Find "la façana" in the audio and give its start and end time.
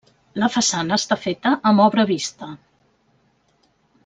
0.43-0.97